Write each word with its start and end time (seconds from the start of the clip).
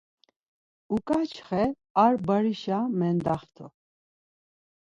Uǩaçxe 0.95 1.63
ar 2.03 2.13
barişa 2.25 2.79
mendaxt̆u. 2.99 3.65